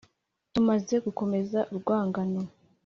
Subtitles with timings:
[0.53, 2.41] tumaze gukomeza urwangano,